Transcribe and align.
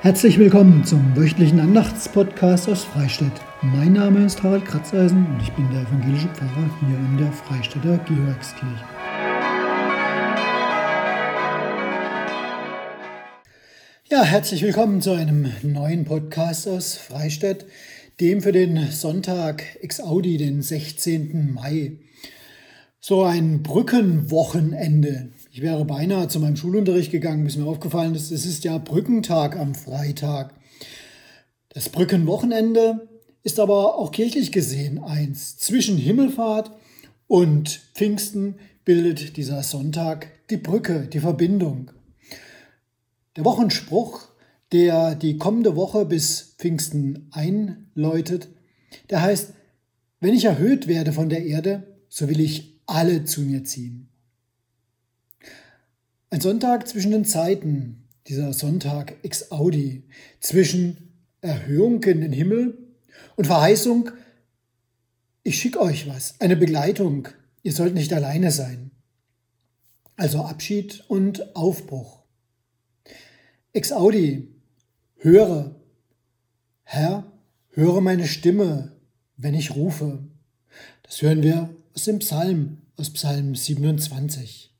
Herzlich 0.00 0.38
willkommen 0.38 0.84
zum 0.84 1.16
wöchentlichen 1.16 1.58
Andachtspodcast 1.58 2.68
aus 2.68 2.84
Freistadt. 2.84 3.32
Mein 3.62 3.94
Name 3.94 4.24
ist 4.24 4.40
Harald 4.44 4.64
Kratzeisen 4.64 5.26
und 5.26 5.42
ich 5.42 5.50
bin 5.54 5.68
der 5.72 5.80
evangelische 5.82 6.28
Pfarrer 6.28 6.70
hier 6.78 6.96
in 6.96 7.16
der 7.18 7.32
Freistädter 7.32 7.98
Georgskirche. 8.06 8.84
Ja, 14.08 14.22
herzlich 14.22 14.62
willkommen 14.62 15.02
zu 15.02 15.10
einem 15.10 15.52
neuen 15.64 16.04
Podcast 16.04 16.68
aus 16.68 16.94
Freistadt, 16.94 17.66
dem 18.20 18.40
für 18.40 18.52
den 18.52 18.92
Sonntag 18.92 19.64
Ex 19.82 19.98
Audi, 19.98 20.36
den 20.36 20.62
16. 20.62 21.54
Mai. 21.54 21.98
So 23.00 23.24
ein 23.24 23.64
Brückenwochenende. 23.64 25.30
Ich 25.58 25.64
wäre 25.64 25.84
beinahe 25.84 26.28
zu 26.28 26.38
meinem 26.38 26.54
Schulunterricht 26.54 27.10
gegangen, 27.10 27.42
bis 27.42 27.56
mir 27.56 27.66
aufgefallen 27.66 28.14
ist, 28.14 28.30
es 28.30 28.46
ist 28.46 28.62
ja 28.62 28.78
Brückentag 28.78 29.56
am 29.56 29.74
Freitag. 29.74 30.54
Das 31.70 31.88
Brückenwochenende 31.88 33.08
ist 33.42 33.58
aber 33.58 33.98
auch 33.98 34.12
kirchlich 34.12 34.52
gesehen 34.52 35.02
eins. 35.02 35.58
Zwischen 35.58 35.96
Himmelfahrt 35.96 36.70
und 37.26 37.80
Pfingsten 37.96 38.60
bildet 38.84 39.36
dieser 39.36 39.64
Sonntag 39.64 40.28
die 40.48 40.58
Brücke, 40.58 41.08
die 41.12 41.18
Verbindung. 41.18 41.90
Der 43.34 43.44
Wochenspruch, 43.44 44.28
der 44.70 45.16
die 45.16 45.38
kommende 45.38 45.74
Woche 45.74 46.04
bis 46.04 46.54
Pfingsten 46.58 47.30
einläutet, 47.32 48.46
der 49.10 49.22
heißt, 49.22 49.54
wenn 50.20 50.34
ich 50.34 50.44
erhöht 50.44 50.86
werde 50.86 51.12
von 51.12 51.28
der 51.28 51.44
Erde, 51.44 51.98
so 52.08 52.28
will 52.28 52.38
ich 52.38 52.80
alle 52.86 53.24
zu 53.24 53.40
mir 53.40 53.64
ziehen. 53.64 54.07
Ein 56.30 56.42
Sonntag 56.42 56.86
zwischen 56.86 57.12
den 57.12 57.24
Zeiten, 57.24 58.06
dieser 58.26 58.52
Sonntag 58.52 59.14
ex 59.22 59.50
Audi, 59.50 60.04
zwischen 60.40 61.14
Erhöhung 61.40 62.02
in 62.02 62.20
den 62.20 62.32
Himmel 62.32 62.76
und 63.36 63.46
Verheißung, 63.46 64.10
ich 65.42 65.58
schicke 65.58 65.80
euch 65.80 66.06
was, 66.06 66.38
eine 66.38 66.56
Begleitung, 66.56 67.28
ihr 67.62 67.72
sollt 67.72 67.94
nicht 67.94 68.12
alleine 68.12 68.50
sein. 68.50 68.90
Also 70.16 70.42
Abschied 70.42 71.02
und 71.08 71.56
Aufbruch. 71.56 72.22
Ex 73.72 73.92
Audi, 73.92 74.48
höre, 75.16 75.76
Herr, 76.82 77.32
höre 77.70 78.02
meine 78.02 78.26
Stimme, 78.26 78.92
wenn 79.38 79.54
ich 79.54 79.74
rufe. 79.74 80.18
Das 81.04 81.22
hören 81.22 81.42
wir 81.42 81.70
aus 81.94 82.04
dem 82.04 82.18
Psalm, 82.18 82.82
aus 82.98 83.10
Psalm 83.14 83.54
27. 83.54 84.74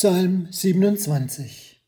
Psalm 0.00 0.46
27 0.52 1.82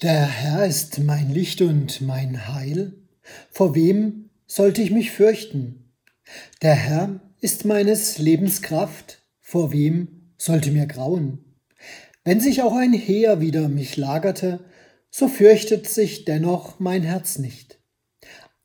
Der 0.00 0.26
Herr 0.26 0.64
ist 0.64 1.00
mein 1.00 1.34
Licht 1.34 1.60
und 1.60 2.00
mein 2.02 2.46
Heil, 2.46 2.92
vor 3.50 3.74
wem 3.74 4.30
sollte 4.46 4.80
ich 4.80 4.92
mich 4.92 5.10
fürchten? 5.10 5.92
Der 6.62 6.76
Herr 6.76 7.20
ist 7.40 7.64
meines 7.64 8.18
Lebens 8.18 8.62
Kraft, 8.62 9.24
vor 9.40 9.72
wem 9.72 10.30
sollte 10.38 10.70
mir 10.70 10.86
grauen? 10.86 11.56
Wenn 12.22 12.38
sich 12.38 12.62
auch 12.62 12.76
ein 12.76 12.92
Heer 12.92 13.40
wider 13.40 13.68
mich 13.68 13.96
lagerte, 13.96 14.60
so 15.10 15.26
fürchtet 15.26 15.88
sich 15.88 16.26
dennoch 16.26 16.78
mein 16.78 17.02
Herz 17.02 17.38
nicht. 17.38 17.80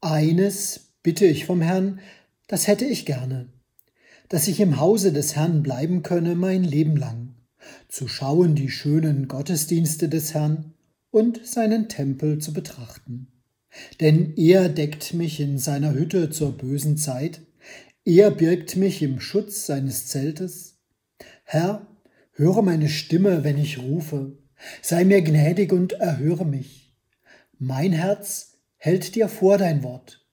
Eines 0.02 0.94
bitte 1.02 1.26
ich 1.26 1.46
vom 1.46 1.62
Herrn, 1.62 2.00
das 2.48 2.68
hätte 2.68 2.86
ich 2.86 3.08
gerne, 3.08 3.52
dass 4.30 4.48
ich 4.48 4.60
im 4.60 4.80
Hause 4.80 5.12
des 5.12 5.36
Herrn 5.36 5.64
bleiben 5.64 6.04
könne 6.04 6.36
mein 6.36 6.64
Leben 6.64 6.96
lang 6.96 7.25
zu 7.88 8.08
schauen 8.08 8.56
die 8.56 8.70
schönen 8.70 9.28
Gottesdienste 9.28 10.10
des 10.10 10.34
Herrn 10.34 10.74
und 11.12 11.46
seinen 11.46 11.90
Tempel 11.90 12.40
zu 12.40 12.54
betrachten. 12.54 13.28
Denn 14.00 14.34
er 14.38 14.70
deckt 14.70 15.14
mich 15.14 15.40
in 15.40 15.58
seiner 15.58 15.94
Hütte 15.94 16.30
zur 16.30 16.58
bösen 16.58 16.98
Zeit, 16.98 17.42
er 18.06 18.32
birgt 18.32 18.76
mich 18.76 19.02
im 19.02 19.20
Schutz 19.20 19.66
seines 19.66 20.08
Zeltes. 20.08 20.78
Herr, 21.44 21.88
höre 22.34 22.62
meine 22.62 22.90
Stimme, 22.90 23.44
wenn 23.44 23.58
ich 23.58 23.80
rufe, 23.80 24.38
sei 24.82 25.06
mir 25.06 25.22
gnädig 25.22 25.72
und 25.72 25.94
erhöre 25.94 26.46
mich. 26.46 26.96
Mein 27.58 27.94
Herz 27.94 28.58
hält 28.78 29.16
dir 29.16 29.28
vor 29.28 29.58
dein 29.58 29.84
Wort, 29.84 30.26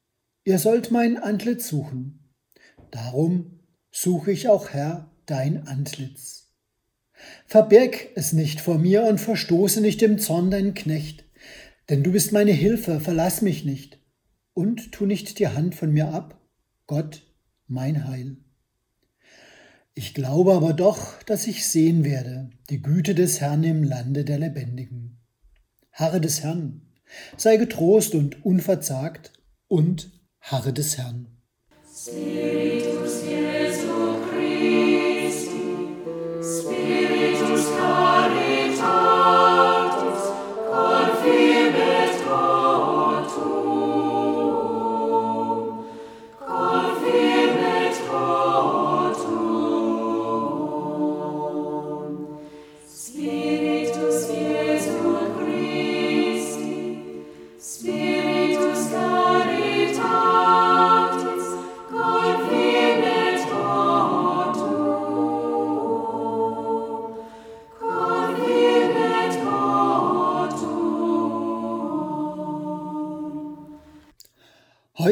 ihr 0.45 0.59
sollt 0.59 0.91
mein 0.91 1.17
Antlitz 1.17 1.69
suchen. 1.69 2.35
Darum 2.91 3.61
suche 3.91 4.33
ich 4.33 4.49
auch, 4.49 4.71
Herr, 4.71 5.11
dein 5.27 5.67
Antlitz. 5.67 6.42
Verbirg 7.47 8.09
es 8.15 8.33
nicht 8.33 8.61
vor 8.61 8.79
mir 8.79 9.05
und 9.05 9.21
verstoße 9.21 9.81
nicht 9.81 10.03
im 10.03 10.19
Zorn 10.19 10.51
deinen 10.51 10.75
Knecht, 10.75 11.25
denn 11.89 12.03
du 12.03 12.13
bist 12.13 12.33
meine 12.33 12.53
Hilfe, 12.53 13.01
verlass 13.01 13.43
mich 13.43 13.65
nicht 13.65 13.99
und 14.55 14.93
tu 14.93 15.07
nicht 15.07 15.39
die 15.39 15.49
Hand 15.49 15.75
von 15.75 15.93
mir 15.93 16.09
ab, 16.09 16.41
Gott, 16.87 17.23
mein 17.67 18.09
Heil. 18.09 18.37
Ich 19.95 20.15
glaube 20.15 20.55
aber 20.55 20.73
doch, 20.73 21.23
dass 21.25 21.47
ich 21.47 21.67
sehen 21.67 22.05
werde 22.05 22.51
die 22.71 22.81
Güte 22.81 23.15
des 23.15 23.41
Herrn 23.41 23.63
im 23.65 23.83
Lande 23.83 24.25
der 24.25 24.39
Lebendigen. 24.39 25.19
Harre 25.93 26.21
des 26.21 26.43
Herrn, 26.43 26.81
sei 27.37 27.59
getrost 27.59 28.15
und 28.15 28.45
unverzagt 28.45 29.35
und 29.69 30.11
harre 30.41 30.73
des 30.73 30.97
Herrn. 30.97 31.27
Spiritus 31.95 33.32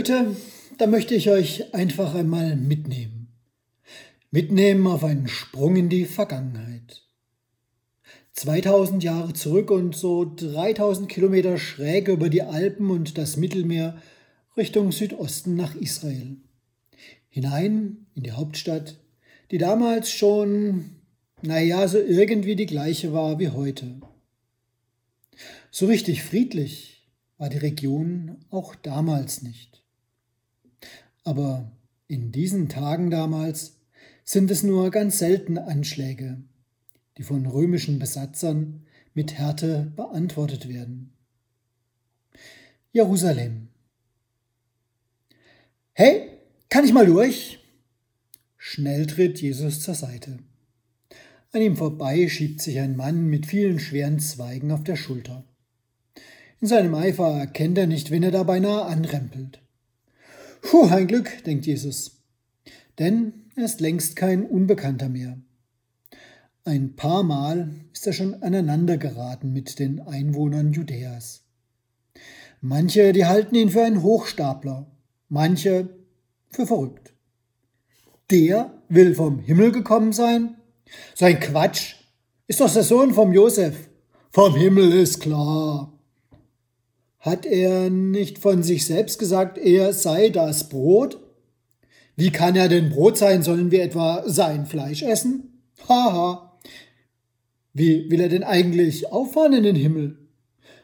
Heute, 0.00 0.34
da 0.78 0.86
möchte 0.86 1.14
ich 1.14 1.28
euch 1.28 1.74
einfach 1.74 2.14
einmal 2.14 2.56
mitnehmen. 2.56 3.28
Mitnehmen 4.30 4.86
auf 4.86 5.04
einen 5.04 5.28
Sprung 5.28 5.76
in 5.76 5.90
die 5.90 6.06
Vergangenheit. 6.06 7.02
2000 8.32 9.04
Jahre 9.04 9.34
zurück 9.34 9.70
und 9.70 9.94
so 9.94 10.24
3000 10.24 11.06
Kilometer 11.06 11.58
schräg 11.58 12.08
über 12.08 12.30
die 12.30 12.40
Alpen 12.40 12.88
und 12.88 13.18
das 13.18 13.36
Mittelmeer 13.36 14.00
Richtung 14.56 14.90
Südosten 14.90 15.54
nach 15.54 15.74
Israel. 15.74 16.38
Hinein 17.28 18.06
in 18.14 18.22
die 18.22 18.32
Hauptstadt, 18.32 18.98
die 19.50 19.58
damals 19.58 20.10
schon, 20.10 20.96
naja, 21.42 21.86
so 21.88 21.98
irgendwie 21.98 22.56
die 22.56 22.64
gleiche 22.64 23.12
war 23.12 23.38
wie 23.38 23.50
heute. 23.50 24.00
So 25.70 25.84
richtig 25.84 26.22
friedlich 26.22 27.06
war 27.36 27.50
die 27.50 27.58
Region 27.58 28.38
auch 28.48 28.74
damals 28.74 29.42
nicht. 29.42 29.79
Aber 31.24 31.70
in 32.08 32.32
diesen 32.32 32.68
Tagen 32.68 33.10
damals 33.10 33.80
sind 34.24 34.50
es 34.50 34.62
nur 34.62 34.90
ganz 34.90 35.18
selten 35.18 35.58
Anschläge, 35.58 36.42
die 37.18 37.22
von 37.22 37.46
römischen 37.46 37.98
Besatzern 37.98 38.86
mit 39.14 39.34
Härte 39.34 39.92
beantwortet 39.96 40.68
werden. 40.68 41.12
Jerusalem. 42.92 43.68
Hey, 45.92 46.28
kann 46.68 46.84
ich 46.84 46.92
mal 46.92 47.06
durch? 47.06 47.58
Schnell 48.56 49.06
tritt 49.06 49.40
Jesus 49.40 49.80
zur 49.80 49.94
Seite. 49.94 50.38
An 51.52 51.62
ihm 51.62 51.76
vorbei 51.76 52.28
schiebt 52.28 52.60
sich 52.60 52.78
ein 52.78 52.96
Mann 52.96 53.26
mit 53.26 53.46
vielen 53.46 53.80
schweren 53.80 54.20
Zweigen 54.20 54.70
auf 54.70 54.84
der 54.84 54.96
Schulter. 54.96 55.44
In 56.60 56.68
seinem 56.68 56.94
Eifer 56.94 57.38
erkennt 57.38 57.78
er 57.78 57.86
nicht, 57.86 58.10
wen 58.10 58.22
er 58.22 58.30
da 58.30 58.44
beinahe 58.44 58.84
anrempelt. 58.84 59.60
Puh, 60.62 60.86
ein 60.88 61.06
Glück, 61.06 61.44
denkt 61.44 61.66
Jesus. 61.66 62.22
Denn 62.98 63.32
er 63.56 63.64
ist 63.64 63.80
längst 63.80 64.16
kein 64.16 64.44
Unbekannter 64.44 65.08
mehr. 65.08 65.38
Ein 66.64 66.94
paar 66.96 67.22
Mal 67.22 67.74
ist 67.92 68.06
er 68.06 68.12
schon 68.12 68.42
aneinander 68.42 68.98
geraten 68.98 69.52
mit 69.52 69.78
den 69.78 70.00
Einwohnern 70.00 70.72
Judäas. 70.72 71.42
Manche, 72.60 73.12
die 73.12 73.24
halten 73.24 73.54
ihn 73.54 73.70
für 73.70 73.82
einen 73.82 74.02
Hochstapler, 74.02 74.86
manche 75.28 75.88
für 76.50 76.66
verrückt. 76.66 77.14
Der 78.30 78.82
will 78.88 79.14
vom 79.14 79.38
Himmel 79.38 79.72
gekommen 79.72 80.12
sein? 80.12 80.56
So 81.14 81.24
ein 81.24 81.40
Quatsch. 81.40 81.94
Ist 82.46 82.60
doch 82.60 82.72
der 82.72 82.82
Sohn 82.82 83.14
vom 83.14 83.32
Josef. 83.32 83.88
Vom 84.30 84.54
Himmel 84.54 84.92
ist 84.92 85.20
klar. 85.20 85.92
Hat 87.20 87.44
er 87.44 87.90
nicht 87.90 88.38
von 88.38 88.62
sich 88.62 88.86
selbst 88.86 89.18
gesagt, 89.18 89.58
er 89.58 89.92
sei 89.92 90.30
das 90.30 90.68
Brot? 90.68 91.20
Wie 92.16 92.30
kann 92.30 92.56
er 92.56 92.68
denn 92.68 92.90
Brot 92.90 93.18
sein? 93.18 93.42
Sollen 93.42 93.70
wir 93.70 93.82
etwa 93.82 94.24
sein 94.26 94.66
Fleisch 94.66 95.02
essen? 95.02 95.62
Haha. 95.88 96.58
Wie 97.72 98.10
will 98.10 98.20
er 98.20 98.28
denn 98.28 98.42
eigentlich 98.42 99.12
auffahren 99.12 99.52
in 99.52 99.62
den 99.62 99.76
Himmel? 99.76 100.18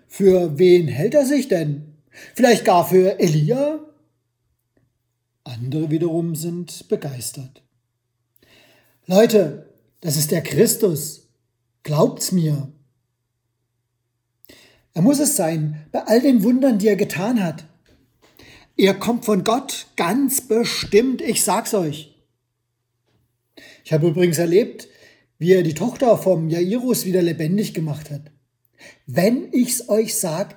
Für 0.07 0.59
wen 0.59 0.89
hält 0.89 1.15
er 1.15 1.27
sich 1.27 1.49
denn? 1.49 1.95
Vielleicht 2.35 2.65
gar 2.65 2.87
für 2.87 3.19
Elia? 3.19 3.81
Andere 5.45 5.91
wiederum 5.91 6.35
sind 6.35 6.89
begeistert. 6.89 7.63
Leute, 9.07 9.71
das 10.01 10.17
ist 10.17 10.31
der 10.31 10.43
Christus. 10.43 11.29
Glaubt's 11.83 12.33
mir. 12.33 12.73
Er 14.97 15.03
muss 15.03 15.19
es 15.19 15.37
sein, 15.37 15.85
bei 15.93 16.07
all 16.07 16.23
den 16.23 16.43
Wundern, 16.43 16.79
die 16.79 16.89
er 16.89 16.97
getan 16.97 17.45
hat. 17.45 17.67
Er 18.79 18.95
kommt 18.95 19.27
von 19.27 19.45
Gott, 19.45 19.89
ganz 19.97 20.41
bestimmt, 20.41 21.21
ich 21.21 21.45
sag's 21.45 21.75
euch. 21.75 22.17
Ich 23.85 23.93
habe 23.93 24.09
übrigens 24.09 24.39
erlebt, 24.39 24.89
wie 25.37 25.53
er 25.53 25.63
die 25.63 25.75
Tochter 25.75 26.17
vom 26.17 26.49
Jairus 26.49 27.05
wieder 27.05 27.21
lebendig 27.21 27.75
gemacht 27.75 28.11
hat. 28.11 28.23
Wenn 29.05 29.53
ich's 29.53 29.91
euch 29.91 30.17
sag, 30.17 30.57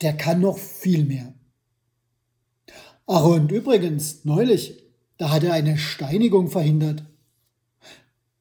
der 0.00 0.14
kann 0.14 0.40
noch 0.40 0.56
viel 0.56 1.04
mehr. 1.04 1.34
Ach 3.06 3.24
und 3.24 3.52
übrigens, 3.52 4.24
neulich, 4.24 4.82
da 5.18 5.30
hat 5.30 5.44
er 5.44 5.52
eine 5.52 5.76
Steinigung 5.76 6.48
verhindert. 6.48 7.04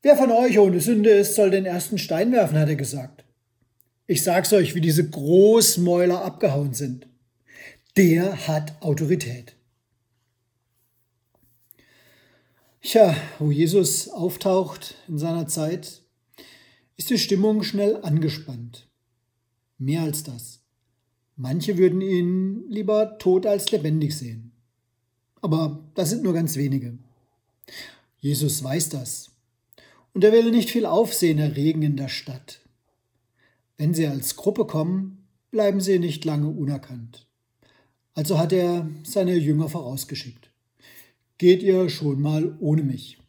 Wer 0.04 0.16
von 0.16 0.32
euch 0.32 0.58
ohne 0.58 0.80
Sünde 0.80 1.10
ist, 1.10 1.36
soll 1.36 1.52
den 1.52 1.66
ersten 1.66 1.98
Stein 1.98 2.32
werfen, 2.32 2.58
hat 2.58 2.70
er 2.70 2.78
gesagt. 2.78 3.17
Ich 4.10 4.24
sag's 4.24 4.54
euch, 4.54 4.74
wie 4.74 4.80
diese 4.80 5.10
Großmäuler 5.10 6.24
abgehauen 6.24 6.74
sind. 6.74 7.08
Der 7.98 8.48
hat 8.48 8.82
Autorität. 8.82 9.58
Tja, 12.82 13.18
wo 13.38 13.52
Jesus 13.52 14.08
auftaucht 14.08 14.96
in 15.10 15.18
seiner 15.18 15.48
Zeit, 15.48 16.04
ist 16.96 17.10
die 17.10 17.20
Stimmung 17.20 17.64
schnell 17.64 17.98
angespannt. 18.02 18.88
Mehr 19.78 20.04
als 20.04 20.24
das. 20.24 20.62
Manche 21.36 21.78
würden 21.78 22.00
ihn 22.00 22.70
lieber 22.70 23.18
tot 23.18 23.46
als 23.46 23.72
lebendig 23.72 24.18
sehen. 24.18 24.54
Aber 25.42 25.84
das 25.96 26.12
sind 26.12 26.24
nur 26.24 26.34
ganz 26.34 26.56
wenige. 26.56 26.98
Jesus 28.20 28.64
weiß 28.64 28.88
das. 28.88 29.32
Und 30.14 30.24
er 30.24 30.32
will 30.32 30.50
nicht 30.50 30.70
viel 30.70 30.86
Aufsehen 30.86 31.40
erregen 31.40 31.82
in 31.82 31.98
der 31.98 32.08
Stadt. 32.08 32.62
Wenn 33.78 33.94
sie 33.94 34.08
als 34.08 34.36
Gruppe 34.36 34.66
kommen, 34.66 35.28
bleiben 35.52 35.82
sie 35.82 36.00
nicht 36.00 36.26
lange 36.26 36.48
unerkannt. 36.48 37.28
Also 38.14 38.40
hat 38.40 38.52
er 38.52 38.90
seine 39.04 39.36
Jünger 39.36 39.70
vorausgeschickt. 39.70 40.50
Geht 41.38 41.62
ihr 41.62 41.88
schon 41.90 42.20
mal 42.20 42.58
ohne 42.60 42.82
mich. 42.82 43.20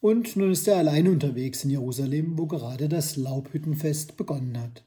Und 0.00 0.36
nun 0.36 0.52
ist 0.52 0.66
er 0.68 0.78
allein 0.78 1.08
unterwegs 1.08 1.64
in 1.64 1.70
Jerusalem, 1.70 2.38
wo 2.38 2.46
gerade 2.46 2.88
das 2.88 3.16
Laubhüttenfest 3.16 4.16
begonnen 4.16 4.58
hat. 4.58 4.84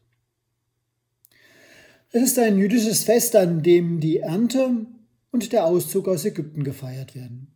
Es 2.12 2.24
ist 2.24 2.39
ein 2.39 2.57
jüdisches 2.57 3.03
Fest, 3.03 3.36
an 3.36 3.62
dem 3.62 4.00
die 4.00 4.18
Ernte 4.18 4.86
und 5.31 5.51
der 5.51 5.65
Auszug 5.65 6.07
aus 6.07 6.25
Ägypten 6.25 6.63
gefeiert 6.63 7.13
werden. 7.15 7.48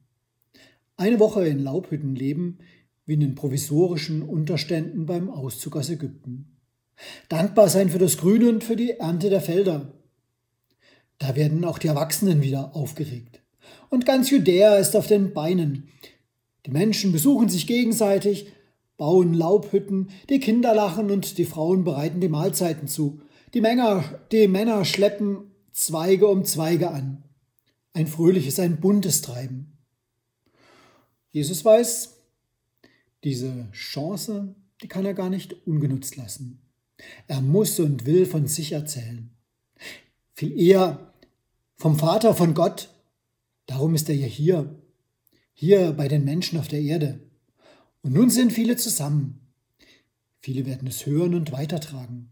Eine 0.97 1.19
Woche 1.19 1.47
in 1.47 1.59
Laubhütten 1.59 2.15
leben, 2.15 2.59
wie 3.05 3.13
in 3.13 3.21
den 3.21 3.35
provisorischen 3.35 4.21
Unterständen 4.21 5.07
beim 5.07 5.29
Auszug 5.29 5.75
aus 5.77 5.89
Ägypten. 5.89 6.60
Dankbar 7.29 7.69
sein 7.69 7.89
für 7.89 7.99
das 7.99 8.17
Grüne 8.17 8.49
und 8.49 8.63
für 8.63 8.75
die 8.75 8.91
Ernte 8.91 9.29
der 9.29 9.41
Felder. 9.41 9.93
Da 11.19 11.35
werden 11.35 11.65
auch 11.65 11.77
die 11.77 11.87
Erwachsenen 11.87 12.41
wieder 12.41 12.75
aufgeregt. 12.75 13.41
Und 13.89 14.05
ganz 14.05 14.29
Judäa 14.29 14.77
ist 14.77 14.95
auf 14.95 15.07
den 15.07 15.33
Beinen. 15.33 15.89
Die 16.65 16.71
Menschen 16.71 17.11
besuchen 17.11 17.49
sich 17.49 17.67
gegenseitig, 17.67 18.47
bauen 18.97 19.33
Laubhütten, 19.33 20.09
die 20.29 20.39
Kinder 20.39 20.73
lachen 20.73 21.11
und 21.11 21.37
die 21.37 21.45
Frauen 21.45 21.83
bereiten 21.83 22.21
die 22.21 22.29
Mahlzeiten 22.29 22.87
zu. 22.87 23.21
Die 23.53 23.61
Männer, 23.61 24.03
die 24.31 24.47
Männer 24.47 24.85
schleppen 24.85 25.51
Zweige 25.71 26.27
um 26.27 26.43
Zweige 26.45 26.91
an 26.91 27.23
ein 27.93 28.07
fröhliches, 28.07 28.59
ein 28.59 28.79
buntes 28.79 29.21
Treiben. 29.21 29.77
Jesus 31.31 31.63
weiß, 31.63 32.17
diese 33.23 33.69
Chance, 33.71 34.55
die 34.81 34.87
kann 34.87 35.05
er 35.05 35.13
gar 35.13 35.29
nicht 35.29 35.67
ungenutzt 35.67 36.15
lassen. 36.15 36.61
Er 37.27 37.41
muss 37.41 37.79
und 37.79 38.05
will 38.05 38.25
von 38.25 38.47
sich 38.47 38.71
erzählen. 38.71 39.31
Viel 40.33 40.59
eher 40.59 41.13
vom 41.75 41.97
Vater, 41.97 42.35
von 42.35 42.53
Gott. 42.53 42.89
Darum 43.65 43.95
ist 43.95 44.09
er 44.09 44.15
ja 44.15 44.27
hier, 44.27 44.75
hier 45.53 45.93
bei 45.93 46.07
den 46.07 46.23
Menschen 46.23 46.59
auf 46.59 46.67
der 46.67 46.81
Erde. 46.81 47.19
Und 48.01 48.13
nun 48.13 48.29
sind 48.29 48.51
viele 48.51 48.75
zusammen. 48.75 49.39
Viele 50.39 50.65
werden 50.65 50.87
es 50.87 51.05
hören 51.05 51.35
und 51.35 51.51
weitertragen. 51.51 52.29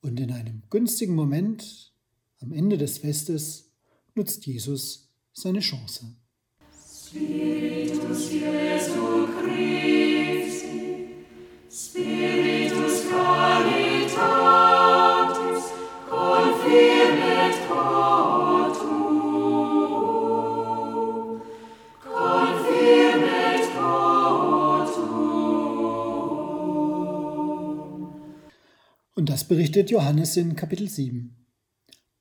Und 0.00 0.18
in 0.20 0.32
einem 0.32 0.62
günstigen 0.70 1.14
Moment, 1.14 1.92
am 2.40 2.52
Ende 2.52 2.78
des 2.78 2.98
Festes, 2.98 3.72
nutzt 4.14 4.46
Jesus 4.46 5.10
seine 5.32 5.60
Chance. 5.60 6.16
Spiritus 6.72 8.30
Jesu 8.32 9.26
Christi, 9.42 11.08
Spiritus 11.70 12.49
Und 29.20 29.28
das 29.28 29.44
berichtet 29.44 29.90
Johannes 29.90 30.38
in 30.38 30.56
Kapitel 30.56 30.88
7. 30.88 31.36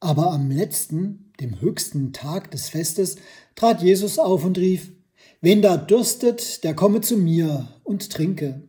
Aber 0.01 0.33
am 0.33 0.51
letzten, 0.51 1.31
dem 1.39 1.61
höchsten 1.61 2.11
Tag 2.11 2.51
des 2.51 2.67
Festes, 2.67 3.15
trat 3.55 3.81
Jesus 3.81 4.19
auf 4.19 4.43
und 4.43 4.57
rief, 4.57 4.91
Wen 5.39 5.61
da 5.61 5.77
dürstet, 5.77 6.65
der 6.65 6.73
komme 6.73 6.99
zu 6.99 7.15
mir 7.15 7.69
und 7.85 8.09
trinke. 8.09 8.67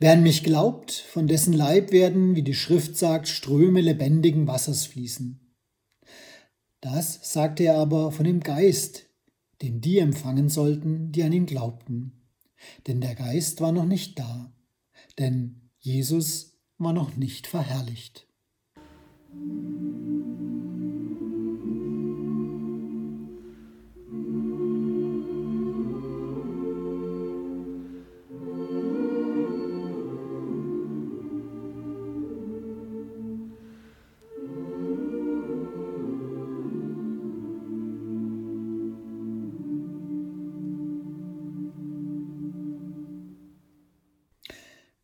Wer 0.00 0.14
an 0.14 0.24
mich 0.24 0.42
glaubt, 0.42 0.90
von 0.90 1.28
dessen 1.28 1.52
Leib 1.52 1.92
werden, 1.92 2.34
wie 2.34 2.42
die 2.42 2.56
Schrift 2.56 2.96
sagt, 2.96 3.28
Ströme 3.28 3.80
lebendigen 3.80 4.48
Wassers 4.48 4.86
fließen. 4.86 5.54
Das 6.80 7.32
sagte 7.32 7.62
er 7.62 7.76
aber 7.76 8.10
von 8.10 8.24
dem 8.24 8.40
Geist, 8.40 9.04
den 9.62 9.80
die 9.80 10.00
empfangen 10.00 10.48
sollten, 10.48 11.12
die 11.12 11.22
an 11.22 11.32
ihn 11.32 11.46
glaubten. 11.46 12.26
Denn 12.88 13.00
der 13.00 13.14
Geist 13.14 13.60
war 13.60 13.70
noch 13.70 13.86
nicht 13.86 14.18
da, 14.18 14.52
denn 15.16 15.70
Jesus 15.78 16.51
war 16.82 16.92
noch 16.92 17.16
nicht 17.16 17.46
verherrlicht. 17.46 18.26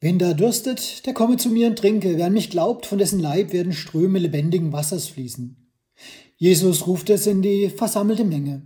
Wen 0.08 0.18
da 0.18 0.32
dürstet, 0.32 1.04
der 1.04 1.12
komme 1.12 1.36
zu 1.36 1.50
mir 1.50 1.66
und 1.66 1.78
trinke. 1.78 2.16
Wer 2.16 2.28
an 2.28 2.32
mich 2.32 2.48
glaubt, 2.48 2.86
von 2.86 2.96
dessen 2.96 3.20
Leib 3.20 3.52
werden 3.52 3.74
Ströme 3.74 4.18
lebendigen 4.18 4.72
Wassers 4.72 5.06
fließen. 5.08 5.70
Jesus 6.38 6.86
ruft 6.86 7.10
es 7.10 7.26
in 7.26 7.42
die 7.42 7.68
versammelte 7.68 8.24
Menge. 8.24 8.62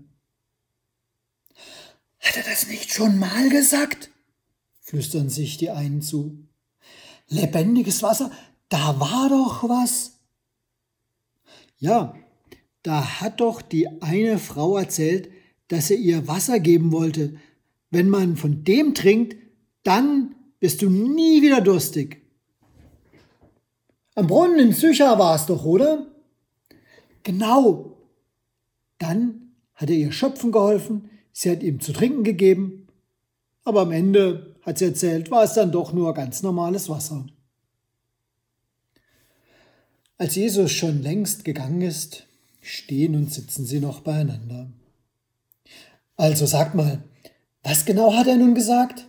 Hat 2.20 2.36
er 2.36 2.44
das 2.44 2.68
nicht 2.68 2.92
schon 2.92 3.18
mal 3.18 3.48
gesagt? 3.48 4.12
flüstern 4.82 5.30
sich 5.30 5.56
die 5.56 5.70
einen 5.70 6.00
zu. 6.00 6.46
Lebendiges 7.26 8.04
Wasser, 8.04 8.30
da 8.68 9.00
war 9.00 9.28
doch 9.28 9.68
was. 9.68 10.20
Ja, 11.76 12.14
da 12.84 13.20
hat 13.20 13.40
doch 13.40 13.62
die 13.62 14.00
eine 14.00 14.38
Frau 14.38 14.76
erzählt, 14.76 15.28
dass 15.66 15.90
er 15.90 15.96
ihr 15.96 16.28
Wasser 16.28 16.60
geben 16.60 16.92
wollte. 16.92 17.34
Wenn 17.90 18.08
man 18.08 18.36
von 18.36 18.62
dem 18.62 18.94
trinkt, 18.94 19.34
dann 19.82 20.36
bist 20.62 20.80
du 20.80 20.88
nie 20.88 21.42
wieder 21.42 21.60
durstig. 21.60 22.22
Am 24.14 24.28
Brunnen 24.28 24.60
in 24.60 24.72
Sychar 24.72 25.18
war 25.18 25.34
es 25.34 25.46
doch, 25.46 25.64
oder? 25.64 26.06
Genau. 27.24 27.96
Dann 28.96 29.54
hat 29.74 29.90
er 29.90 29.96
ihr 29.96 30.12
Schöpfen 30.12 30.52
geholfen, 30.52 31.10
sie 31.32 31.50
hat 31.50 31.64
ihm 31.64 31.80
zu 31.80 31.92
trinken 31.92 32.22
gegeben, 32.22 32.86
aber 33.64 33.80
am 33.80 33.90
Ende, 33.90 34.54
hat 34.62 34.78
sie 34.78 34.84
erzählt, 34.84 35.32
war 35.32 35.42
es 35.42 35.54
dann 35.54 35.72
doch 35.72 35.92
nur 35.92 36.14
ganz 36.14 36.44
normales 36.44 36.88
Wasser. 36.88 37.26
Als 40.16 40.36
Jesus 40.36 40.70
schon 40.70 41.02
längst 41.02 41.44
gegangen 41.44 41.82
ist, 41.82 42.28
stehen 42.60 43.16
und 43.16 43.34
sitzen 43.34 43.66
sie 43.66 43.80
noch 43.80 44.02
beieinander. 44.02 44.70
Also 46.16 46.46
sag 46.46 46.76
mal, 46.76 47.02
was 47.64 47.84
genau 47.84 48.14
hat 48.14 48.28
er 48.28 48.36
nun 48.36 48.54
gesagt? 48.54 49.08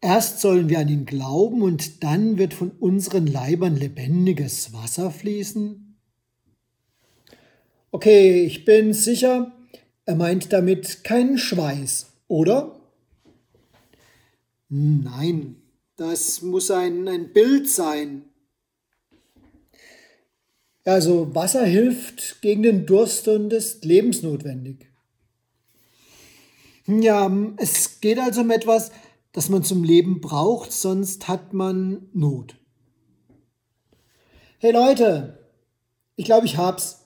Erst 0.00 0.40
sollen 0.40 0.68
wir 0.68 0.78
an 0.78 0.88
ihn 0.88 1.06
glauben 1.06 1.62
und 1.62 2.04
dann 2.04 2.38
wird 2.38 2.54
von 2.54 2.70
unseren 2.70 3.26
Leibern 3.26 3.76
lebendiges 3.76 4.72
Wasser 4.72 5.10
fließen? 5.10 5.98
Okay, 7.90 8.44
ich 8.44 8.64
bin 8.64 8.92
sicher, 8.92 9.52
er 10.04 10.14
meint 10.14 10.52
damit 10.52 11.02
keinen 11.02 11.36
Schweiß, 11.36 12.12
oder? 12.28 12.80
Nein, 14.68 15.56
das 15.96 16.42
muss 16.42 16.70
ein, 16.70 17.08
ein 17.08 17.32
Bild 17.32 17.68
sein. 17.68 18.24
Also 20.84 21.34
Wasser 21.34 21.64
hilft 21.64 22.40
gegen 22.40 22.62
den 22.62 22.86
Durst 22.86 23.26
und 23.28 23.52
ist 23.52 23.84
lebensnotwendig. 23.84 24.86
Ja, 26.86 27.30
es 27.58 28.00
geht 28.00 28.18
also 28.18 28.40
um 28.40 28.50
etwas, 28.50 28.90
das 29.32 29.48
man 29.48 29.62
zum 29.62 29.84
Leben 29.84 30.20
braucht, 30.20 30.72
sonst 30.72 31.28
hat 31.28 31.52
man 31.52 32.08
Not. 32.12 32.56
Hey 34.58 34.72
Leute, 34.72 35.38
ich 36.16 36.24
glaube, 36.24 36.46
ich 36.46 36.56
hab's. 36.56 37.04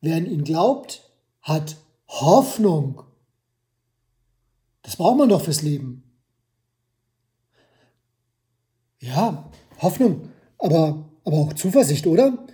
Wer 0.00 0.16
an 0.16 0.26
ihn 0.26 0.44
glaubt, 0.44 1.10
hat 1.42 1.76
Hoffnung. 2.08 3.02
Das 4.82 4.96
braucht 4.96 5.18
man 5.18 5.28
doch 5.28 5.42
fürs 5.42 5.62
Leben. 5.62 6.02
Ja, 9.00 9.50
Hoffnung, 9.80 10.28
aber, 10.58 11.10
aber 11.24 11.36
auch 11.36 11.52
Zuversicht, 11.52 12.06
oder? 12.06 12.46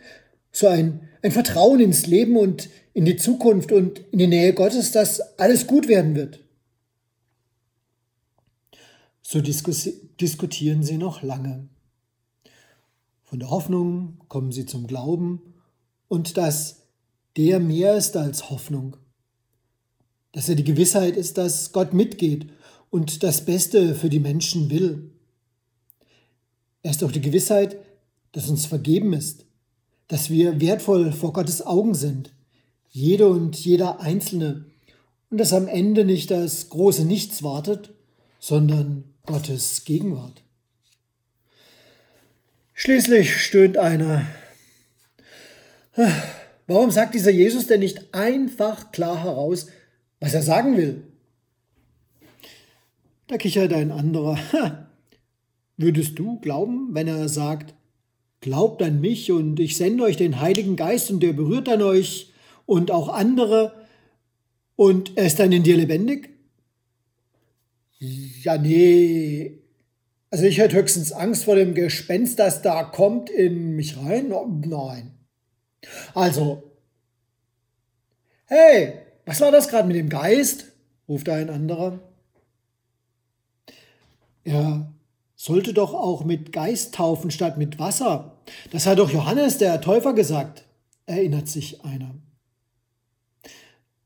So 0.50 0.66
ein, 0.66 1.08
ein 1.22 1.30
Vertrauen 1.30 1.80
ins 1.80 2.06
Leben 2.06 2.36
und 2.36 2.68
in 2.92 3.04
die 3.04 3.16
Zukunft 3.16 3.70
und 3.70 4.00
in 4.10 4.18
die 4.18 4.26
Nähe 4.26 4.52
Gottes, 4.52 4.90
dass 4.90 5.20
alles 5.38 5.66
gut 5.66 5.86
werden 5.86 6.16
wird. 6.16 6.40
So 9.32 9.40
diskutieren 9.40 10.82
sie 10.82 10.98
noch 10.98 11.22
lange. 11.22 11.68
Von 13.22 13.38
der 13.38 13.48
Hoffnung 13.48 14.18
kommen 14.26 14.50
sie 14.50 14.66
zum 14.66 14.88
Glauben 14.88 15.54
und 16.08 16.36
dass 16.36 16.88
der 17.36 17.60
mehr 17.60 17.94
ist 17.94 18.16
als 18.16 18.50
Hoffnung. 18.50 18.96
Dass 20.32 20.48
er 20.48 20.56
die 20.56 20.64
Gewissheit 20.64 21.16
ist, 21.16 21.38
dass 21.38 21.70
Gott 21.70 21.94
mitgeht 21.94 22.50
und 22.90 23.22
das 23.22 23.44
Beste 23.44 23.94
für 23.94 24.08
die 24.08 24.18
Menschen 24.18 24.68
will. 24.68 25.12
Er 26.82 26.90
ist 26.90 27.04
auch 27.04 27.12
die 27.12 27.20
Gewissheit, 27.20 27.76
dass 28.32 28.50
uns 28.50 28.66
vergeben 28.66 29.12
ist, 29.12 29.46
dass 30.08 30.28
wir 30.30 30.60
wertvoll 30.60 31.12
vor 31.12 31.32
Gottes 31.32 31.64
Augen 31.64 31.94
sind, 31.94 32.34
jede 32.88 33.28
und 33.28 33.54
jeder 33.54 34.00
Einzelne, 34.00 34.64
und 35.30 35.38
dass 35.38 35.52
am 35.52 35.68
Ende 35.68 36.04
nicht 36.04 36.32
das 36.32 36.68
große 36.70 37.04
Nichts 37.04 37.44
wartet, 37.44 37.94
sondern 38.40 39.04
Gottes 39.26 39.84
Gegenwart. 39.84 40.42
Schließlich 42.74 43.36
stöhnt 43.36 43.76
einer. 43.76 44.26
Warum 46.66 46.90
sagt 46.90 47.14
dieser 47.14 47.30
Jesus 47.30 47.66
denn 47.66 47.80
nicht 47.80 48.14
einfach 48.14 48.92
klar 48.92 49.22
heraus, 49.22 49.66
was 50.18 50.34
er 50.34 50.42
sagen 50.42 50.76
will? 50.76 51.02
Da 53.26 53.36
kichert 53.36 53.72
ein 53.72 53.90
anderer. 53.90 54.38
Würdest 55.76 56.18
du 56.18 56.40
glauben, 56.40 56.88
wenn 56.92 57.08
er 57.08 57.28
sagt, 57.28 57.74
glaubt 58.40 58.82
an 58.82 59.00
mich 59.00 59.30
und 59.30 59.60
ich 59.60 59.76
sende 59.76 60.04
euch 60.04 60.16
den 60.16 60.40
Heiligen 60.40 60.76
Geist 60.76 61.10
und 61.10 61.20
der 61.20 61.32
berührt 61.32 61.68
an 61.68 61.82
euch 61.82 62.32
und 62.66 62.90
auch 62.90 63.08
andere 63.08 63.86
und 64.76 65.16
er 65.16 65.26
ist 65.26 65.38
dann 65.38 65.52
in 65.52 65.62
dir 65.62 65.76
lebendig? 65.76 66.30
Ja, 68.00 68.56
nee. 68.56 69.58
Also 70.30 70.44
ich 70.44 70.58
hätte 70.58 70.76
höchstens 70.76 71.12
Angst 71.12 71.44
vor 71.44 71.56
dem 71.56 71.74
Gespenst, 71.74 72.38
das 72.38 72.62
da 72.62 72.82
kommt 72.84 73.28
in 73.28 73.76
mich 73.76 73.98
rein. 73.98 74.32
Oh, 74.32 74.46
nein. 74.46 75.12
Also. 76.14 76.62
Hey, 78.46 78.94
was 79.26 79.40
war 79.40 79.52
das 79.52 79.68
gerade 79.68 79.86
mit 79.86 79.96
dem 79.96 80.08
Geist? 80.08 80.66
ruft 81.08 81.28
ein 81.28 81.50
anderer. 81.50 81.98
Er 84.44 84.92
sollte 85.34 85.74
doch 85.74 85.92
auch 85.92 86.24
mit 86.24 86.52
Geist 86.52 86.94
taufen 86.94 87.30
statt 87.30 87.58
mit 87.58 87.78
Wasser. 87.78 88.38
Das 88.70 88.86
hat 88.86 88.98
doch 88.98 89.10
Johannes 89.10 89.58
der 89.58 89.80
Täufer 89.80 90.14
gesagt, 90.14 90.64
erinnert 91.06 91.48
sich 91.48 91.84
einer. 91.84 92.14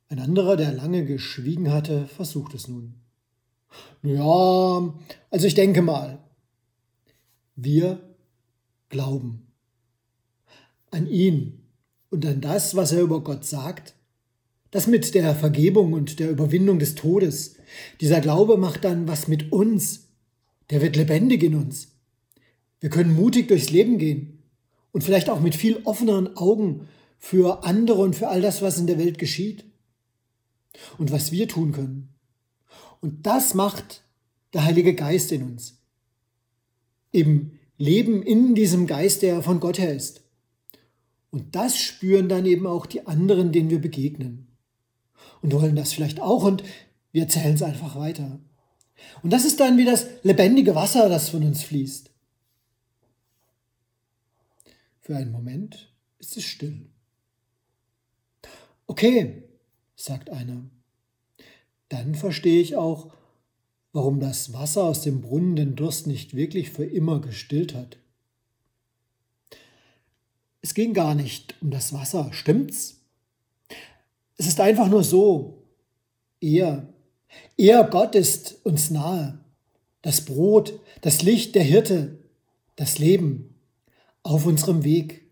Ein 0.09 0.19
anderer, 0.19 0.57
der 0.57 0.73
lange 0.73 1.05
geschwiegen 1.05 1.71
hatte, 1.71 2.07
versucht 2.07 2.55
es 2.55 2.69
nun. 2.69 3.04
Ja, 4.03 4.95
also 5.31 5.47
ich 5.47 5.55
denke 5.55 5.83
mal, 5.83 6.19
wir 7.57 8.01
glauben 8.89 9.47
an 10.91 11.07
ihn 11.07 11.65
und 12.11 12.25
an 12.27 12.41
das, 12.41 12.77
was 12.77 12.93
er 12.93 13.03
über 13.03 13.23
Gott 13.23 13.45
sagt. 13.45 13.95
Das 14.71 14.87
mit 14.87 15.15
der 15.15 15.35
Vergebung 15.35 15.93
und 15.93 16.19
der 16.19 16.31
Überwindung 16.31 16.79
des 16.79 16.95
Todes. 16.95 17.57
Dieser 18.01 18.21
Glaube 18.21 18.57
macht 18.57 18.85
dann 18.85 19.09
was 19.09 19.29
mit 19.29 19.53
uns. 19.53 20.09
Der 20.71 20.81
wird 20.81 20.97
lebendig 20.97 21.43
in 21.43 21.55
uns. 21.55 21.89
Wir 22.81 22.91
können 22.91 23.15
mutig 23.15 23.49
durchs 23.49 23.71
Leben 23.71 23.99
gehen 23.99 24.43
und 24.93 25.03
vielleicht 25.03 25.31
auch 25.31 25.41
mit 25.41 25.55
viel 25.55 25.81
offeneren 25.85 26.37
Augen 26.37 26.89
für 27.19 27.65
andere 27.65 28.03
und 28.03 28.15
für 28.15 28.29
all 28.29 28.41
das, 28.41 28.63
was 28.63 28.79
in 28.79 28.87
der 28.87 28.99
Welt 28.99 29.19
geschieht 29.19 29.65
und 30.99 31.11
was 31.11 31.33
wir 31.33 31.49
tun 31.49 31.73
können. 31.73 32.14
Und 33.05 33.27
das 33.27 33.53
macht 33.53 34.01
der 34.55 34.65
Heilige 34.65 34.95
Geist 34.95 35.31
in 35.31 35.43
uns. 35.43 35.77
Eben 37.13 37.61
Leben 37.77 38.23
in 38.23 38.55
diesem 38.55 38.87
Geist, 38.87 39.21
der 39.21 39.43
von 39.43 39.61
Gott 39.61 39.79
her 39.79 39.95
ist. 39.95 40.23
Und 41.29 41.55
das 41.55 41.77
spüren 41.77 42.31
dann 42.31 42.47
eben 42.47 42.67
auch 42.67 42.87
die 42.87 43.07
anderen, 43.07 43.53
denen 43.53 43.69
wir 43.69 43.79
begegnen. 43.79 44.57
Und 45.43 45.53
wollen 45.53 45.77
das 45.77 45.93
vielleicht 45.93 46.19
auch 46.19 46.45
und 46.45 46.65
wir 47.13 47.25
erzählen 47.25 47.55
es 47.55 47.63
einfach 47.63 47.95
weiter. 47.95 48.41
Und 49.23 49.35
das 49.35 49.45
ist 49.45 49.61
dann 49.61 49.77
wie 49.77 49.85
das 49.85 50.07
lebendige 50.23 50.75
Wasser, 50.75 51.11
das 51.11 51.29
von 51.29 51.45
uns 51.45 51.63
fließt. 51.63 52.11
Für 55.03 55.15
einen 55.15 55.31
Moment 55.31 55.93
ist 56.19 56.39
es 56.39 56.45
still. 56.45 56.87
Okay, 58.87 59.43
sagt 59.95 60.31
einer 60.31 60.71
dann 61.89 62.15
verstehe 62.15 62.61
ich 62.61 62.77
auch, 62.77 63.13
warum 63.93 64.21
das 64.21 64.53
Wasser 64.53 64.85
aus 64.85 65.03
dem 65.03 65.21
Brunnen 65.21 65.57
den 65.57 65.77
Durst 65.77 66.07
nicht 66.07 66.35
wirklich 66.35 66.71
für 66.71 66.85
immer 66.85 67.21
gestillt 67.21 67.75
hat. 67.75 67.97
Es 70.63 70.75
ging 70.75 70.95
gar 70.95 71.15
nicht 71.15 71.55
um 71.61 71.71
das 71.71 71.93
Wasser, 71.93 72.33
stimmt's? 72.33 73.01
Es 74.37 74.47
ist 74.47 74.61
einfach 74.61 74.89
nur 74.89 75.05
so, 75.05 75.63
er, 76.41 76.89
er 77.57 77.85
Gott 77.85 78.15
ist 78.15 78.65
uns 78.65 78.91
nahe, 78.91 79.39
das 80.03 80.25
Brot, 80.25 80.81
das 81.03 81.23
Licht, 81.23 81.55
der 81.55 81.63
Hirte, 81.63 82.19
das 82.77 82.99
Leben 82.99 83.55
auf 84.23 84.47
unserem 84.47 84.85
Weg. 84.85 85.24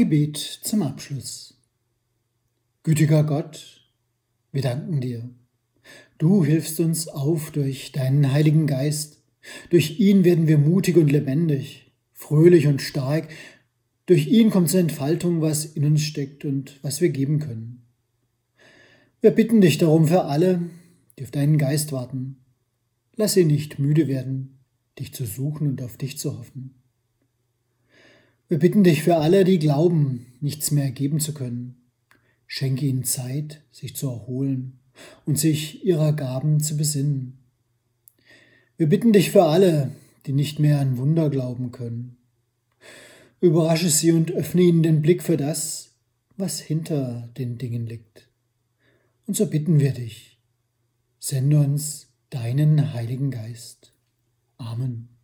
Gebet 0.00 0.38
zum 0.38 0.80
Abschluss. 0.80 1.60
Gütiger 2.84 3.22
Gott, 3.22 3.86
wir 4.50 4.62
danken 4.62 5.02
dir. 5.02 5.28
Du 6.16 6.42
hilfst 6.42 6.80
uns 6.80 7.06
auf 7.06 7.50
durch 7.50 7.92
deinen 7.92 8.32
Heiligen 8.32 8.66
Geist. 8.66 9.22
Durch 9.68 10.00
ihn 10.00 10.24
werden 10.24 10.48
wir 10.48 10.56
mutig 10.56 10.96
und 10.96 11.12
lebendig, 11.12 11.92
fröhlich 12.14 12.66
und 12.66 12.80
stark. 12.80 13.28
Durch 14.06 14.26
ihn 14.28 14.48
kommt 14.48 14.70
zur 14.70 14.80
Entfaltung, 14.80 15.42
was 15.42 15.66
in 15.66 15.84
uns 15.84 16.00
steckt 16.00 16.46
und 16.46 16.82
was 16.82 17.02
wir 17.02 17.10
geben 17.10 17.38
können. 17.38 17.82
Wir 19.20 19.32
bitten 19.32 19.60
dich 19.60 19.76
darum 19.76 20.08
für 20.08 20.24
alle, 20.24 20.62
die 21.18 21.24
auf 21.24 21.30
deinen 21.30 21.58
Geist 21.58 21.92
warten. 21.92 22.36
Lass 23.16 23.34
sie 23.34 23.44
nicht 23.44 23.78
müde 23.78 24.08
werden, 24.08 24.60
dich 24.98 25.12
zu 25.12 25.26
suchen 25.26 25.68
und 25.68 25.82
auf 25.82 25.98
dich 25.98 26.16
zu 26.16 26.38
hoffen. 26.38 26.79
Wir 28.50 28.58
bitten 28.58 28.82
dich 28.82 29.04
für 29.04 29.14
alle, 29.14 29.44
die 29.44 29.60
glauben, 29.60 30.26
nichts 30.40 30.72
mehr 30.72 30.90
geben 30.90 31.20
zu 31.20 31.32
können. 31.32 31.76
Schenke 32.48 32.84
ihnen 32.84 33.04
Zeit, 33.04 33.62
sich 33.70 33.94
zu 33.94 34.08
erholen 34.08 34.80
und 35.24 35.38
sich 35.38 35.84
ihrer 35.84 36.12
Gaben 36.12 36.58
zu 36.58 36.76
besinnen. 36.76 37.38
Wir 38.76 38.88
bitten 38.88 39.12
dich 39.12 39.30
für 39.30 39.44
alle, 39.44 39.92
die 40.26 40.32
nicht 40.32 40.58
mehr 40.58 40.80
an 40.80 40.98
Wunder 40.98 41.30
glauben 41.30 41.70
können. 41.70 42.16
Überrasche 43.40 43.88
sie 43.88 44.10
und 44.10 44.32
öffne 44.32 44.62
ihnen 44.62 44.82
den 44.82 45.00
Blick 45.00 45.22
für 45.22 45.36
das, 45.36 45.90
was 46.36 46.58
hinter 46.58 47.28
den 47.38 47.56
Dingen 47.56 47.86
liegt. 47.86 48.28
Und 49.28 49.36
so 49.36 49.46
bitten 49.46 49.78
wir 49.78 49.92
dich, 49.92 50.40
sende 51.20 51.60
uns 51.60 52.08
deinen 52.30 52.94
Heiligen 52.94 53.30
Geist. 53.30 53.92
Amen. 54.56 55.19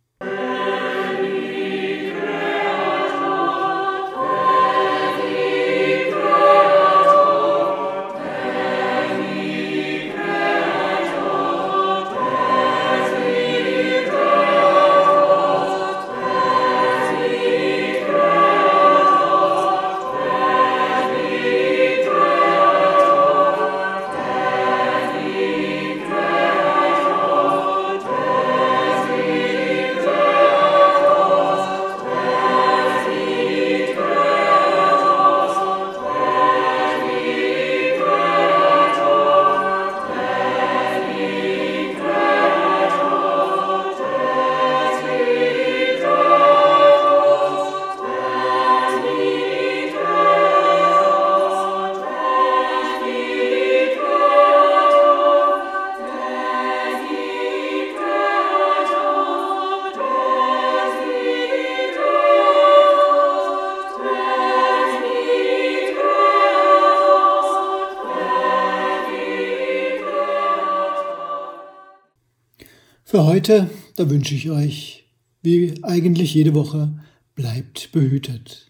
Für 73.09 73.23
heute, 73.23 73.69
da 73.95 74.09
wünsche 74.09 74.35
ich 74.35 74.49
euch, 74.49 75.05
wie 75.41 75.81
eigentlich 75.81 76.33
jede 76.33 76.53
Woche, 76.53 76.91
bleibt 77.35 77.93
behütet. 77.93 78.69